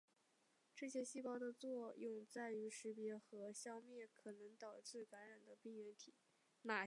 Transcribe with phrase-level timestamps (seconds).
[0.75, 6.15] 这些细胞的作用在于识别和消灭可能导致感染的病原体。